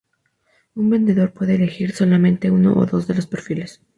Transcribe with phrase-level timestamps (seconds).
[0.73, 3.83] Un vendedor puede elegir seguir solamente uno o dos de los perfiles.